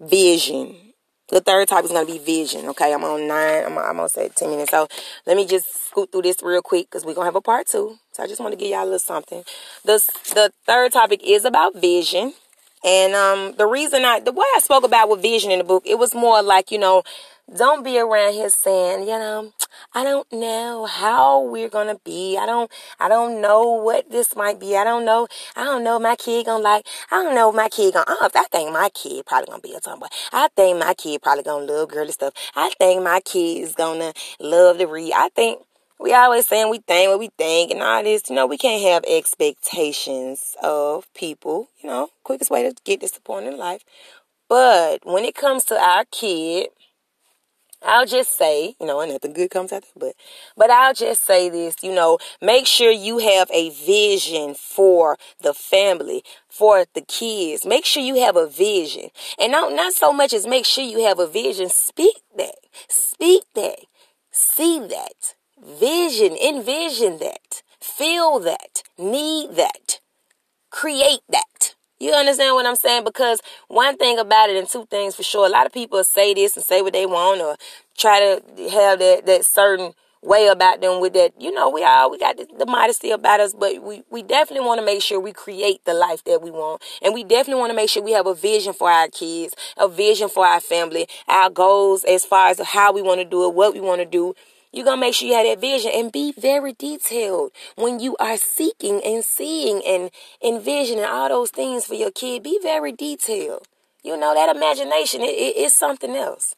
vision. 0.00 0.89
The 1.30 1.40
third 1.40 1.68
type 1.68 1.84
is 1.84 1.90
going 1.90 2.06
to 2.06 2.12
be 2.12 2.18
vision. 2.18 2.66
Okay, 2.70 2.92
I'm 2.92 3.04
on 3.04 3.28
nine. 3.28 3.64
I'm, 3.64 3.78
I'm 3.78 4.08
say 4.08 4.30
10 4.34 4.50
minutes. 4.50 4.70
So 4.70 4.88
let 5.26 5.36
me 5.36 5.46
just 5.46 5.86
scoot 5.86 6.10
through 6.10 6.22
this 6.22 6.42
real 6.42 6.62
quick 6.62 6.90
because 6.90 7.04
we're 7.04 7.14
going 7.14 7.24
to 7.24 7.28
have 7.28 7.36
a 7.36 7.40
part 7.40 7.68
two. 7.68 7.98
So 8.12 8.22
I 8.22 8.26
just 8.26 8.40
want 8.40 8.52
to 8.52 8.56
give 8.58 8.68
y'all 8.68 8.82
a 8.82 8.84
little 8.84 8.98
something. 8.98 9.44
The, 9.84 10.02
the 10.34 10.52
third 10.66 10.92
topic 10.92 11.20
is 11.24 11.44
about 11.44 11.76
vision. 11.76 12.34
And 12.84 13.14
um, 13.14 13.54
the 13.56 13.66
reason 13.66 14.04
I, 14.04 14.20
the 14.20 14.32
way 14.32 14.46
I 14.56 14.60
spoke 14.60 14.84
about 14.84 15.08
with 15.08 15.22
vision 15.22 15.50
in 15.50 15.58
the 15.58 15.64
book, 15.64 15.84
it 15.86 15.98
was 15.98 16.14
more 16.14 16.42
like, 16.42 16.70
you 16.70 16.78
know, 16.78 17.02
don't 17.56 17.84
be 17.84 17.98
around 17.98 18.32
here 18.32 18.48
saying, 18.48 19.00
you 19.02 19.18
know, 19.18 19.52
I 19.94 20.04
don't 20.04 20.30
know 20.32 20.86
how 20.86 21.42
we're 21.42 21.68
gonna 21.68 21.98
be. 22.04 22.38
I 22.38 22.46
don't 22.46 22.70
I 22.98 23.08
don't 23.08 23.40
know 23.40 23.64
what 23.70 24.10
this 24.10 24.36
might 24.36 24.60
be. 24.60 24.76
I 24.76 24.84
don't 24.84 25.04
know. 25.04 25.28
I 25.56 25.64
don't 25.64 25.84
know 25.84 25.98
my 25.98 26.16
kid 26.16 26.46
gonna 26.46 26.62
like. 26.62 26.86
I 27.10 27.22
don't 27.22 27.34
know 27.34 27.52
my 27.52 27.68
kid 27.68 27.94
gonna 27.94 28.06
oh, 28.08 28.28
I 28.34 28.44
think 28.50 28.72
my 28.72 28.88
kid 28.90 29.26
probably 29.26 29.46
gonna 29.46 29.60
be 29.62 29.74
a 29.74 29.80
tomboy. 29.80 30.08
I 30.32 30.48
think 30.56 30.78
my 30.78 30.94
kid 30.94 31.22
probably 31.22 31.44
gonna 31.44 31.64
love 31.64 31.88
girly 31.90 32.12
stuff. 32.12 32.34
I 32.54 32.70
think 32.78 33.02
my 33.02 33.20
kid 33.20 33.62
is 33.62 33.74
gonna 33.74 34.12
love 34.40 34.78
to 34.78 34.86
read. 34.86 35.12
I 35.14 35.28
think 35.30 35.60
we 36.00 36.14
always 36.14 36.46
saying 36.46 36.70
we 36.70 36.78
think 36.78 37.10
what 37.10 37.18
we 37.18 37.30
think 37.36 37.70
and 37.70 37.82
all 37.82 38.02
this, 38.02 38.30
you 38.30 38.34
know, 38.34 38.46
we 38.46 38.56
can't 38.56 38.82
have 38.82 39.04
expectations 39.06 40.56
of 40.62 41.12
people, 41.14 41.68
you 41.82 41.90
know, 41.90 42.08
quickest 42.24 42.50
way 42.50 42.62
to 42.62 42.74
get 42.84 43.00
disappointed 43.00 43.52
in 43.52 43.58
life. 43.58 43.84
But 44.48 45.00
when 45.04 45.24
it 45.24 45.34
comes 45.34 45.64
to 45.66 45.78
our 45.78 46.04
kid, 46.10 46.68
I'll 47.82 48.06
just 48.06 48.36
say, 48.36 48.74
you 48.80 48.86
know, 48.86 49.00
and 49.00 49.12
nothing 49.12 49.32
good 49.32 49.50
comes 49.50 49.72
out 49.72 49.82
there, 49.82 49.90
but 49.96 50.14
but 50.56 50.70
I'll 50.70 50.94
just 50.94 51.24
say 51.24 51.48
this, 51.48 51.76
you 51.82 51.94
know, 51.94 52.18
make 52.40 52.66
sure 52.66 52.90
you 52.90 53.18
have 53.18 53.50
a 53.52 53.70
vision 53.70 54.54
for 54.54 55.16
the 55.40 55.54
family, 55.54 56.22
for 56.48 56.84
the 56.94 57.00
kids. 57.00 57.64
Make 57.64 57.84
sure 57.84 58.02
you 58.02 58.20
have 58.20 58.36
a 58.36 58.46
vision. 58.46 59.10
And 59.38 59.52
not 59.52 59.72
not 59.72 59.94
so 59.94 60.12
much 60.12 60.32
as 60.32 60.46
make 60.46 60.66
sure 60.66 60.84
you 60.84 61.04
have 61.04 61.18
a 61.18 61.26
vision, 61.26 61.68
speak 61.68 62.16
that. 62.36 62.56
Speak 62.88 63.44
that. 63.54 63.80
See 64.30 64.78
that. 64.78 65.34
Vision, 65.62 66.36
envision 66.36 67.18
that. 67.18 67.62
Feel 67.80 68.38
that. 68.40 68.82
Need 68.98 69.56
that. 69.56 70.00
Create 70.70 71.20
that. 71.28 71.49
You 72.00 72.12
understand 72.12 72.54
what 72.54 72.64
I'm 72.64 72.76
saying? 72.76 73.04
Because 73.04 73.40
one 73.68 73.96
thing 73.98 74.18
about 74.18 74.48
it, 74.48 74.56
and 74.56 74.66
two 74.68 74.86
things 74.86 75.14
for 75.14 75.22
sure, 75.22 75.46
a 75.46 75.50
lot 75.50 75.66
of 75.66 75.72
people 75.72 76.02
say 76.02 76.32
this 76.32 76.56
and 76.56 76.64
say 76.64 76.80
what 76.80 76.94
they 76.94 77.04
want, 77.04 77.42
or 77.42 77.56
try 77.96 78.18
to 78.20 78.70
have 78.70 78.98
that 79.00 79.26
that 79.26 79.44
certain 79.44 79.92
way 80.22 80.46
about 80.46 80.80
them 80.80 81.00
with 81.02 81.12
that. 81.12 81.32
You 81.38 81.52
know, 81.52 81.68
we 81.68 81.84
all 81.84 82.10
we 82.10 82.18
got 82.18 82.38
the, 82.38 82.46
the 82.58 82.64
modesty 82.64 83.10
about 83.10 83.40
us, 83.40 83.52
but 83.52 83.82
we 83.82 84.02
we 84.10 84.22
definitely 84.22 84.66
want 84.66 84.80
to 84.80 84.86
make 84.86 85.02
sure 85.02 85.20
we 85.20 85.34
create 85.34 85.84
the 85.84 85.92
life 85.92 86.24
that 86.24 86.40
we 86.40 86.50
want, 86.50 86.80
and 87.02 87.12
we 87.12 87.22
definitely 87.22 87.60
want 87.60 87.70
to 87.70 87.76
make 87.76 87.90
sure 87.90 88.02
we 88.02 88.12
have 88.12 88.26
a 88.26 88.34
vision 88.34 88.72
for 88.72 88.90
our 88.90 89.08
kids, 89.08 89.54
a 89.76 89.86
vision 89.86 90.30
for 90.30 90.46
our 90.46 90.60
family, 90.60 91.06
our 91.28 91.50
goals 91.50 92.04
as 92.04 92.24
far 92.24 92.48
as 92.48 92.58
how 92.60 92.94
we 92.94 93.02
want 93.02 93.20
to 93.20 93.26
do 93.26 93.46
it, 93.46 93.54
what 93.54 93.74
we 93.74 93.80
want 93.80 94.00
to 94.00 94.06
do 94.06 94.34
you're 94.72 94.84
going 94.84 94.98
to 94.98 95.00
make 95.00 95.14
sure 95.14 95.28
you 95.28 95.34
have 95.34 95.46
that 95.46 95.60
vision 95.60 95.90
and 95.94 96.12
be 96.12 96.32
very 96.32 96.72
detailed 96.72 97.52
when 97.76 97.98
you 97.98 98.16
are 98.18 98.36
seeking 98.36 99.00
and 99.04 99.24
seeing 99.24 99.82
and 99.86 100.10
envisioning 100.42 101.04
all 101.04 101.28
those 101.28 101.50
things 101.50 101.86
for 101.86 101.94
your 101.94 102.10
kid. 102.10 102.42
Be 102.42 102.58
very 102.62 102.92
detailed. 102.92 103.66
You 104.02 104.16
know, 104.16 104.32
that 104.34 104.54
imagination, 104.54 105.22
it, 105.22 105.30
it, 105.30 105.56
it's 105.56 105.74
something 105.74 106.14
else. 106.14 106.54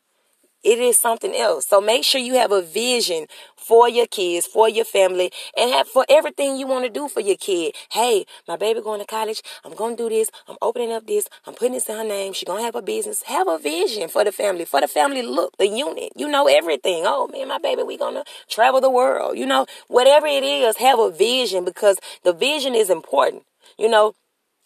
It 0.63 0.79
is 0.79 0.97
something 0.97 1.35
else. 1.35 1.67
So 1.67 1.81
make 1.81 2.05
sure 2.05 2.21
you 2.21 2.35
have 2.35 2.53
a 2.53 2.63
vision 2.63 3.27
for 3.57 3.89
your 3.89 4.07
kids, 4.07 4.47
for 4.47 4.69
your 4.69 4.85
family, 4.85 5.33
and 5.57 5.71
have 5.71 5.89
for 5.89 6.05
everything 6.09 6.57
you 6.57 6.67
want 6.69 6.85
to 6.85 6.91
do 6.91 7.09
for 7.09 7.21
your 7.21 7.37
kid. 7.37 7.75
Hey, 7.91 8.27
my 8.47 8.57
baby 8.57 8.81
going 8.81 9.01
to 9.01 9.07
college. 9.07 9.43
I'm 9.65 9.75
going 9.75 9.97
to 9.97 10.05
do 10.05 10.09
this. 10.09 10.31
I'm 10.47 10.57
opening 10.63 10.93
up 10.93 11.07
this. 11.07 11.27
I'm 11.47 11.55
putting 11.55 11.73
this 11.73 11.89
in 11.89 11.97
her 11.97 12.05
name. 12.05 12.33
She 12.33 12.47
going 12.47 12.61
to 12.61 12.65
have 12.65 12.77
a 12.77 12.83
business. 12.83 13.23
Have 13.25 13.49
a 13.49 13.59
vision 13.59 14.09
for 14.09 14.23
the 14.23 14.31
family, 14.31 14.65
for 14.65 14.81
the 14.81 14.89
family 14.89 15.23
look, 15.23 15.57
the 15.57 15.67
unit. 15.67 16.13
You 16.17 16.29
know 16.29 16.47
everything. 16.47 17.03
Oh, 17.07 17.29
man, 17.33 17.49
my 17.49 17.59
baby, 17.59 17.83
we 17.83 17.97
going 17.97 18.15
to 18.15 18.25
travel 18.49 18.81
the 18.81 18.91
world. 18.91 19.37
You 19.37 19.47
know, 19.47 19.67
whatever 19.89 20.27
it 20.27 20.45
is, 20.45 20.77
have 20.77 21.01
a 21.01 21.11
vision 21.11 21.65
because 21.65 21.99
the 22.23 22.33
vision 22.33 22.75
is 22.75 22.89
important. 22.89 23.43
You 23.79 23.89
know, 23.89 24.15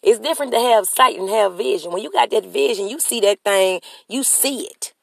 it's 0.03 0.19
different 0.19 0.51
to 0.51 0.59
have 0.59 0.87
sight 0.87 1.17
and 1.17 1.29
have 1.29 1.57
vision. 1.57 1.91
When 1.91 2.03
you 2.03 2.11
got 2.11 2.29
that 2.29 2.45
vision, 2.45 2.87
you 2.87 2.99
see 2.99 3.19
that 3.21 3.39
thing, 3.43 3.81
you 4.07 4.23
see 4.23 4.61
it 4.61 4.93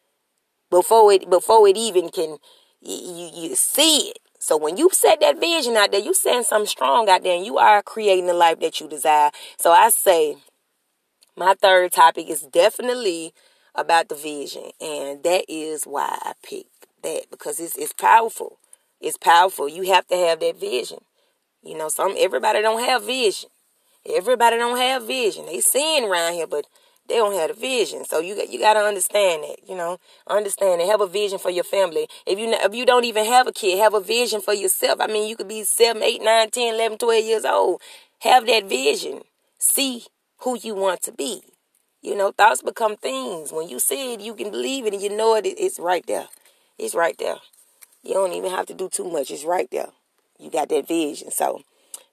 before 0.74 1.12
it 1.12 1.30
before 1.30 1.68
it 1.68 1.76
even 1.76 2.08
can 2.08 2.36
you, 2.80 3.30
you 3.32 3.54
see 3.54 4.10
it. 4.10 4.18
So 4.40 4.56
when 4.56 4.76
you 4.76 4.90
set 4.92 5.20
that 5.20 5.38
vision 5.38 5.76
out 5.76 5.92
there, 5.92 6.00
you 6.00 6.12
setting 6.12 6.42
something 6.42 6.66
strong 6.66 7.08
out 7.08 7.22
there 7.22 7.36
and 7.36 7.46
you 7.46 7.58
are 7.58 7.80
creating 7.80 8.26
the 8.26 8.34
life 8.34 8.58
that 8.60 8.80
you 8.80 8.88
desire. 8.88 9.30
So 9.56 9.70
I 9.70 9.88
say 9.90 10.36
my 11.36 11.54
third 11.54 11.92
topic 11.92 12.28
is 12.28 12.42
definitely 12.42 13.32
about 13.74 14.08
the 14.08 14.16
vision. 14.16 14.70
And 14.80 15.22
that 15.22 15.44
is 15.48 15.84
why 15.84 16.18
I 16.20 16.32
picked 16.42 16.86
that 17.02 17.26
because 17.30 17.60
it's 17.60 17.76
it's 17.76 17.92
powerful. 17.92 18.58
It's 19.00 19.16
powerful. 19.16 19.68
You 19.68 19.92
have 19.92 20.08
to 20.08 20.16
have 20.16 20.40
that 20.40 20.58
vision. 20.58 20.98
You 21.62 21.78
know, 21.78 21.88
some 21.88 22.16
everybody 22.18 22.62
don't 22.62 22.84
have 22.84 23.04
vision. 23.04 23.50
Everybody 24.04 24.56
don't 24.56 24.76
have 24.76 25.06
vision. 25.06 25.46
They 25.46 25.60
seeing 25.60 26.04
around 26.04 26.34
here, 26.34 26.48
but 26.48 26.66
they 27.08 27.16
don't 27.16 27.34
have 27.34 27.50
a 27.50 27.54
vision. 27.54 28.04
So 28.04 28.20
you 28.20 28.40
you 28.48 28.58
got 28.58 28.74
to 28.74 28.80
understand 28.80 29.42
that, 29.44 29.68
you 29.68 29.76
know, 29.76 29.98
understand 30.26 30.80
and 30.80 30.90
have 30.90 31.00
a 31.00 31.06
vision 31.06 31.38
for 31.38 31.50
your 31.50 31.64
family. 31.64 32.08
If 32.26 32.38
you 32.38 32.50
if 32.50 32.74
you 32.74 32.86
don't 32.86 33.04
even 33.04 33.26
have 33.26 33.46
a 33.46 33.52
kid, 33.52 33.78
have 33.78 33.94
a 33.94 34.00
vision 34.00 34.40
for 34.40 34.54
yourself. 34.54 35.00
I 35.00 35.06
mean, 35.06 35.28
you 35.28 35.36
could 35.36 35.48
be 35.48 35.64
7, 35.64 36.02
8, 36.02 36.22
9, 36.22 36.50
10, 36.50 36.74
11, 36.74 36.98
12 36.98 37.24
years 37.24 37.44
old. 37.44 37.80
Have 38.20 38.46
that 38.46 38.68
vision. 38.68 39.22
See 39.58 40.04
who 40.38 40.58
you 40.58 40.74
want 40.74 41.02
to 41.02 41.12
be. 41.12 41.42
You 42.02 42.14
know, 42.16 42.32
thoughts 42.32 42.62
become 42.62 42.96
things. 42.96 43.52
When 43.52 43.68
you 43.68 43.78
see 43.80 44.14
it, 44.14 44.20
you 44.20 44.34
can 44.34 44.50
believe 44.50 44.86
it 44.86 44.92
and 44.92 45.02
you 45.02 45.14
know 45.14 45.36
it. 45.36 45.46
It's 45.46 45.78
right 45.78 46.06
there. 46.06 46.28
It's 46.78 46.94
right 46.94 47.16
there. 47.18 47.36
You 48.02 48.14
don't 48.14 48.32
even 48.32 48.50
have 48.50 48.66
to 48.66 48.74
do 48.74 48.88
too 48.88 49.10
much. 49.10 49.30
It's 49.30 49.44
right 49.44 49.68
there. 49.70 49.88
You 50.38 50.50
got 50.50 50.68
that 50.68 50.86
vision. 50.86 51.30
So 51.30 51.62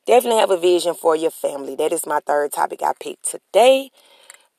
definitely 0.07 0.39
have 0.39 0.51
a 0.51 0.57
vision 0.57 0.93
for 0.93 1.15
your 1.15 1.31
family. 1.31 1.75
That 1.75 1.91
is 1.91 2.05
my 2.05 2.19
third 2.25 2.53
topic 2.53 2.81
I 2.81 2.93
picked 2.99 3.29
today. 3.29 3.91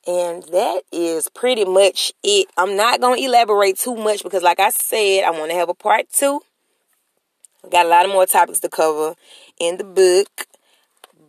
And 0.05 0.43
that 0.51 0.81
is 0.91 1.29
pretty 1.29 1.63
much 1.63 2.11
it. 2.23 2.47
I'm 2.57 2.75
not 2.75 2.99
going 2.99 3.19
to 3.19 3.25
elaborate 3.25 3.77
too 3.77 3.95
much 3.95 4.21
because, 4.21 4.43
like 4.43 4.59
I 4.59 4.69
said, 4.69 5.23
I 5.23 5.31
want 5.31 5.51
to 5.51 5.57
have 5.57 5.69
a 5.69 5.73
part 5.73 6.07
two. 6.11 6.41
I've 7.63 7.71
got 7.71 7.85
a 7.85 7.89
lot 7.89 8.05
of 8.05 8.11
more 8.11 8.25
topics 8.25 8.59
to 8.59 8.69
cover 8.69 9.15
in 9.59 9.77
the 9.77 9.85
book. 9.85 10.47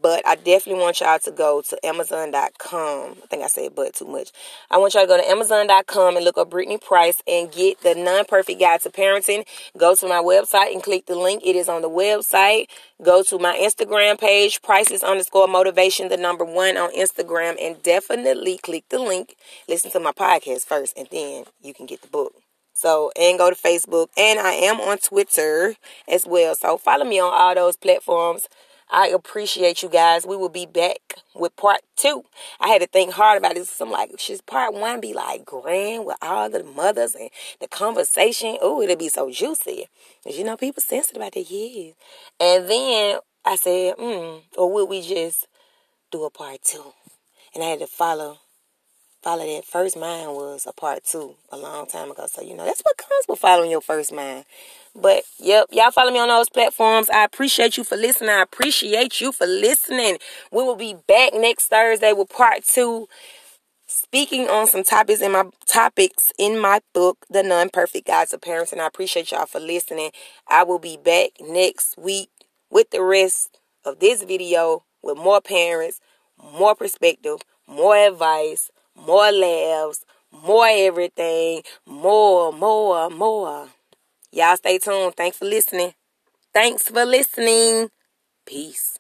But 0.05 0.21
I 0.27 0.35
definitely 0.35 0.83
want 0.83 1.01
y'all 1.01 1.19
to 1.19 1.31
go 1.31 1.63
to 1.63 1.87
Amazon.com. 1.87 3.17
I 3.23 3.27
think 3.31 3.43
I 3.43 3.47
said 3.47 3.75
but 3.75 3.95
too 3.95 4.05
much. 4.05 4.33
I 4.71 4.77
want 4.77 4.93
y'all 4.93 5.05
to 5.05 5.09
go 5.09 5.17
to 5.17 5.27
Amazon.com 5.27 6.17
and 6.17 6.25
look 6.27 6.37
up 6.37 6.51
Brittany 6.51 6.77
Price 6.77 7.23
and 7.27 7.51
get 7.51 7.81
the 7.81 7.95
non 7.95 8.27
perfect 8.27 8.61
guide 8.61 8.83
to 8.83 8.91
parenting. 8.91 9.47
Go 9.79 9.95
to 9.95 10.07
my 10.07 10.17
website 10.17 10.75
and 10.75 10.83
click 10.83 11.07
the 11.07 11.17
link. 11.17 11.41
It 11.43 11.57
is 11.57 11.71
on 11.71 11.81
the 11.81 11.89
website. 11.89 12.67
Go 13.03 13.23
to 13.23 13.39
my 13.39 13.57
Instagram 13.57 14.21
page, 14.21 14.61
Prices 14.61 15.03
underscore 15.03 15.49
motivation, 15.49 16.11
the 16.11 16.19
number 16.19 16.45
one 16.45 16.77
on 16.77 16.95
Instagram, 16.95 17.57
and 17.59 17.83
definitely 17.83 18.59
click 18.59 18.85
the 18.91 18.99
link. 18.99 19.37
Listen 19.71 19.91
to 19.93 20.01
my 20.01 20.13
podcast 20.13 20.67
first, 20.67 20.99
and 20.99 21.09
then 21.11 21.45
you 21.63 21.73
can 21.73 21.87
get 21.87 22.03
the 22.03 22.09
book. 22.09 22.35
So, 22.75 23.11
and 23.19 23.39
go 23.39 23.49
to 23.49 23.57
Facebook. 23.57 24.09
And 24.19 24.39
I 24.39 24.53
am 24.53 24.83
on 24.83 24.99
Twitter 24.99 25.77
as 26.07 26.27
well. 26.27 26.55
So, 26.55 26.77
follow 26.77 27.07
me 27.07 27.21
on 27.21 27.33
all 27.33 27.55
those 27.55 27.79
platforms. 27.79 28.49
I 28.91 29.09
appreciate 29.09 29.83
you 29.83 29.89
guys. 29.89 30.27
We 30.27 30.37
will 30.37 30.49
be 30.49 30.67
back 30.67 31.17
with 31.35 31.57
part 31.57 31.81
two. 31.97 32.25
I 32.61 32.69
had 32.69 32.81
to 32.83 32.87
think 32.87 33.13
hard 33.13 33.39
about 33.39 33.55
this. 33.55 33.81
I'm 33.81 33.91
like, 33.91 34.11
should 34.19 34.45
part 34.47 34.75
one 34.75 35.01
be 35.01 35.13
like 35.13 35.45
grand 35.45 36.05
with 36.05 36.17
all 36.23 36.49
the 36.51 36.63
mothers 36.63 37.15
and 37.15 37.31
the 37.61 37.69
conversation? 37.69 38.59
Oh, 38.61 38.83
it'll 38.83 38.97
be 38.97 39.09
so 39.09 39.31
juicy. 39.31 39.89
Because 40.23 40.39
you 40.39 40.45
know, 40.45 40.57
people 40.57 40.83
sensitive 40.83 41.17
about 41.17 41.33
their 41.33 41.45
kids. 41.45 41.97
And 42.39 42.69
then 42.69 43.19
I 43.45 43.57
said, 43.57 43.95
hmm, 43.99 44.39
or 44.57 44.73
would 44.73 44.89
we 44.89 45.03
just 45.03 45.49
do 46.13 46.25
a 46.25 46.31
part 46.31 46.63
two? 46.63 46.93
And 47.55 47.65
I 47.65 47.69
had 47.69 47.81
to 47.81 47.87
follow 47.87 48.39
follow 49.25 49.47
that 49.47 49.65
first 49.65 49.97
mind 49.97 50.33
was 50.33 50.67
a 50.67 50.73
part 50.73 51.03
two 51.03 51.35
a 51.51 51.57
long 51.57 51.87
time 51.87 52.11
ago. 52.11 52.27
So, 52.31 52.43
you 52.43 52.55
know, 52.55 52.67
that's 52.67 52.83
what 52.83 52.99
comes 52.99 53.25
with 53.27 53.39
following 53.39 53.71
your 53.71 53.81
first 53.81 54.13
mind. 54.13 54.45
But 54.95 55.25
yep, 55.39 55.69
y'all 55.73 55.91
follow 55.91 56.13
me 56.13 56.19
on 56.19 56.29
those 56.29 56.51
platforms. 56.51 57.09
I 57.09 57.25
appreciate 57.25 57.79
you 57.79 57.85
for 57.85 57.97
listening. 57.97 58.29
I 58.29 58.43
appreciate 58.43 59.23
you 59.23 59.33
for 59.33 59.47
listening. 59.47 60.19
We 60.53 60.63
will 60.63 60.77
be 60.77 60.95
back 61.09 61.33
next 61.33 61.69
Thursday 61.69 62.13
with 62.13 62.29
part 62.29 62.65
two. 62.65 63.09
Speaking 63.87 64.49
on 64.49 64.67
some 64.67 64.85
topics 64.85 65.23
in 65.23 65.33
my 65.33 65.45
topics 65.67 66.31
in 66.39 66.59
my 66.59 66.81
book, 66.93 67.25
The 67.31 67.43
Non-Perfect 67.43 68.07
Guide 68.07 68.29
to 68.29 68.39
and 68.73 68.81
I 68.83 68.87
appreciate 68.87 69.31
y'all 69.31 69.47
for 69.47 69.61
listening. 69.61 70.11
I 70.49 70.65
will 70.65 70.79
be 70.79 70.99
back 70.99 71.31
next 71.41 71.97
week 71.97 72.29
with 72.71 72.91
the 72.91 73.03
rest 73.03 73.59
of 73.85 74.01
this 74.01 74.23
video 74.23 74.85
with 75.03 75.17
more 75.17 75.41
parents, 75.41 76.01
more 76.43 76.75
perspective, 76.75 77.39
more 77.67 77.97
advice, 77.97 78.71
more 78.97 79.31
laughs, 79.33 80.05
more 80.33 80.67
everything, 80.69 81.63
more, 81.87 82.53
more, 82.53 83.11
more. 83.11 83.69
Y'all 84.33 84.57
stay 84.57 84.79
tuned. 84.79 85.17
Thanks 85.17 85.39
for 85.39 85.47
listening. 85.47 85.95
Thanks 86.55 86.89
for 86.89 87.05
listening. 87.05 87.91
Peace. 88.47 88.99